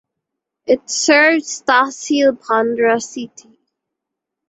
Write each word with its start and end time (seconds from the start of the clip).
It 0.65 0.89
serves 0.89 1.61
Tahsil 1.61 2.35
Bhadra 2.39 2.99
city. 2.99 3.59